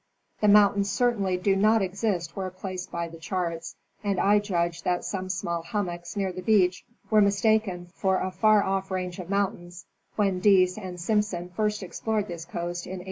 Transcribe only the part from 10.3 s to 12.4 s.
Dease and Simpson first explored